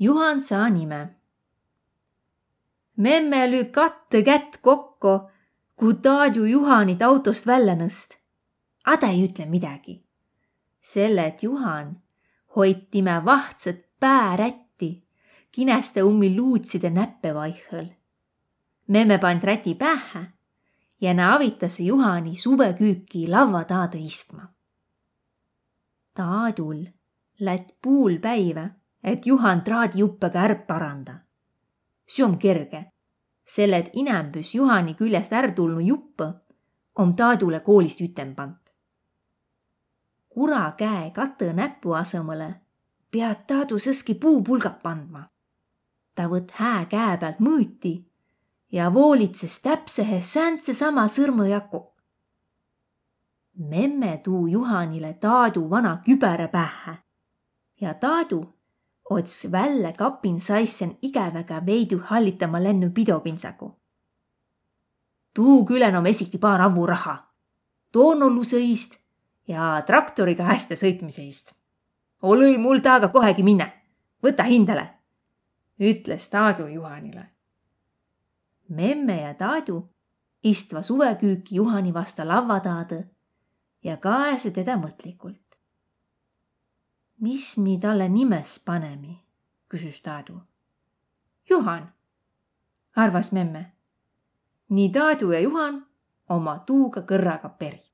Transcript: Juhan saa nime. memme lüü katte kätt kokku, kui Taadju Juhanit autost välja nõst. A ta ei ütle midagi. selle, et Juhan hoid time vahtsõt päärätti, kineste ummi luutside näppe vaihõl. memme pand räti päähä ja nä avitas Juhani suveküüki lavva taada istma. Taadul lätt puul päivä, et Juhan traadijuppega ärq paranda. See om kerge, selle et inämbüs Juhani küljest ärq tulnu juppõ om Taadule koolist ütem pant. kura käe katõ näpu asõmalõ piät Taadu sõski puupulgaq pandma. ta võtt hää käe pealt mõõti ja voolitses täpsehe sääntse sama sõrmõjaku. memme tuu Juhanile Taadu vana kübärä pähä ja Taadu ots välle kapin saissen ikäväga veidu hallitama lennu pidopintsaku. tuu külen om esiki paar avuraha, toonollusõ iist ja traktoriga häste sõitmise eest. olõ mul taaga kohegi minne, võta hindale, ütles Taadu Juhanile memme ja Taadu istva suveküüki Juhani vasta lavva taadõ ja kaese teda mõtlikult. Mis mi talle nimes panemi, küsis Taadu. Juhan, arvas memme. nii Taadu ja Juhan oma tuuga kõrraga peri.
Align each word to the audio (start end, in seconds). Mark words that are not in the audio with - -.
Juhan 0.00 0.42
saa 0.42 0.68
nime. 0.68 1.14
memme 2.96 3.50
lüü 3.50 3.72
katte 3.72 4.22
kätt 4.22 4.56
kokku, 4.62 5.30
kui 5.76 5.94
Taadju 5.94 6.44
Juhanit 6.44 7.02
autost 7.02 7.46
välja 7.46 7.74
nõst. 7.74 8.18
A 8.84 8.96
ta 8.96 9.06
ei 9.06 9.24
ütle 9.26 9.46
midagi. 9.46 10.04
selle, 10.80 11.26
et 11.26 11.42
Juhan 11.42 12.02
hoid 12.56 12.88
time 12.90 13.22
vahtsõt 13.24 13.84
päärätti, 14.00 15.04
kineste 15.52 16.02
ummi 16.02 16.36
luutside 16.36 16.90
näppe 16.90 17.34
vaihõl. 17.34 17.88
memme 18.88 19.18
pand 19.18 19.42
räti 19.42 19.74
päähä 19.74 20.32
ja 21.00 21.14
nä 21.14 21.34
avitas 21.34 21.80
Juhani 21.80 22.36
suveküüki 22.36 23.28
lavva 23.28 23.64
taada 23.64 23.98
istma. 23.98 24.54
Taadul 26.14 26.84
lätt 27.40 27.70
puul 27.82 28.18
päivä, 28.18 28.77
et 29.04 29.26
Juhan 29.26 29.62
traadijuppega 29.64 30.42
ärq 30.48 30.66
paranda. 30.66 31.18
See 32.06 32.24
om 32.24 32.38
kerge, 32.38 32.84
selle 33.44 33.78
et 33.78 33.90
inämbüs 33.92 34.54
Juhani 34.54 34.94
küljest 34.94 35.32
ärq 35.32 35.54
tulnu 35.54 35.80
juppõ 35.80 36.32
om 36.98 37.14
Taadule 37.16 37.60
koolist 37.60 38.00
ütem 38.00 38.34
pant. 38.34 38.72
kura 40.28 40.72
käe 40.78 41.10
katõ 41.14 41.52
näpu 41.52 41.94
asõmalõ 41.98 42.52
piät 43.10 43.46
Taadu 43.46 43.78
sõski 43.78 44.14
puupulgaq 44.14 44.82
pandma. 44.82 45.22
ta 46.14 46.28
võtt 46.28 46.50
hää 46.50 46.84
käe 46.84 47.16
pealt 47.16 47.40
mõõti 47.40 47.94
ja 48.72 48.94
voolitses 48.94 49.62
täpsehe 49.62 50.20
sääntse 50.20 50.74
sama 50.74 51.06
sõrmõjaku. 51.06 51.86
memme 53.54 54.20
tuu 54.24 54.46
Juhanile 54.46 55.12
Taadu 55.14 55.70
vana 55.70 56.02
kübärä 56.04 56.48
pähä 56.48 56.96
ja 57.80 57.94
Taadu 57.94 58.57
ots 59.10 59.52
välle 59.52 59.92
kapin 59.92 60.40
saissen 60.40 60.98
ikäväga 61.02 61.66
veidu 61.66 62.00
hallitama 62.04 62.62
lennu 62.62 62.90
pidopintsaku. 62.90 63.74
tuu 65.34 65.66
külen 65.66 65.96
om 65.96 66.06
esiki 66.06 66.38
paar 66.38 66.60
avuraha, 66.60 67.16
toonollusõ 67.92 68.58
iist 68.58 68.98
ja 69.48 69.82
traktoriga 69.86 70.44
häste 70.44 70.74
sõitmise 70.74 71.22
eest. 71.22 71.54
olõ 72.22 72.58
mul 72.58 72.78
taaga 72.78 73.08
kohegi 73.08 73.42
minne, 73.42 73.72
võta 74.22 74.42
hindale, 74.42 74.88
ütles 75.80 76.28
Taadu 76.28 76.66
Juhanile 76.66 77.38
memme 78.68 79.20
ja 79.20 79.34
Taadu 79.34 79.88
istva 80.42 80.82
suveküüki 80.82 81.56
Juhani 81.56 81.94
vasta 81.94 82.28
lavva 82.28 82.60
taadõ 82.60 83.02
ja 83.84 83.96
kaese 83.96 84.50
teda 84.50 84.76
mõtlikult. 84.76 85.47
Mis 87.20 87.56
mi 87.58 87.78
talle 87.78 88.08
nimes 88.08 88.58
panemi, 88.64 89.18
küsis 89.68 90.00
Taadu. 90.02 90.40
Juhan, 91.50 91.92
arvas 92.96 93.32
memme. 93.32 93.72
nii 94.68 94.92
Taadu 94.92 95.32
ja 95.32 95.40
Juhan 95.40 95.86
oma 96.28 96.58
tuuga 96.58 97.00
kõrraga 97.00 97.48
peri. 97.48 97.87